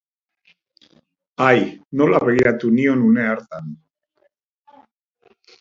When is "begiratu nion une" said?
2.25-3.27